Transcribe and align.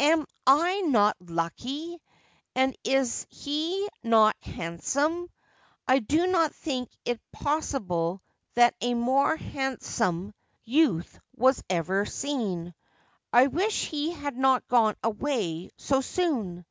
Am 0.00 0.26
I 0.48 0.80
not 0.80 1.16
lucky? 1.20 2.00
And 2.56 2.76
is 2.82 3.24
he 3.30 3.86
not 4.02 4.34
handsome? 4.42 5.30
I 5.86 6.00
do 6.00 6.26
not 6.26 6.52
think 6.56 6.90
it 7.04 7.20
possible 7.30 8.20
that 8.54 8.74
a 8.80 8.94
more 8.94 9.36
hand 9.36 9.80
some 9.80 10.34
youth 10.64 11.20
was 11.36 11.62
ever 11.70 12.04
seen. 12.04 12.74
I 13.32 13.46
wish 13.46 13.86
he 13.86 14.10
had 14.10 14.36
not 14.36 14.66
gone 14.66 14.96
away 15.04 15.70
so 15.76 16.00
soon.' 16.00 16.66